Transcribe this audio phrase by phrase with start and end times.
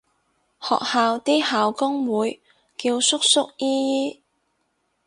[0.59, 2.41] 學校啲校工會
[2.75, 4.23] 叫叔叔姨姨